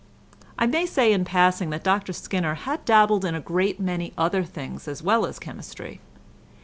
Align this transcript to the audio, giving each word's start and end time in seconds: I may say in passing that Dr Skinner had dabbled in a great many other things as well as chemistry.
I 0.57 0.65
may 0.65 0.87
say 0.87 1.13
in 1.13 1.25
passing 1.25 1.69
that 1.69 1.83
Dr 1.83 2.11
Skinner 2.11 2.55
had 2.55 2.85
dabbled 2.85 3.23
in 3.23 3.35
a 3.35 3.39
great 3.39 3.79
many 3.79 4.13
other 4.17 4.43
things 4.43 4.87
as 4.87 5.03
well 5.03 5.27
as 5.27 5.37
chemistry. 5.37 6.01